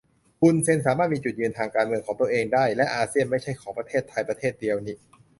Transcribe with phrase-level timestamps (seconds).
[0.39, 4.93] ฮุนเซนสามารถมีจุดยืนทางการเมืองของตัวเองได้ และอาเซียนไม่ใช่ของประเทศไทยประเทศเดียวนิ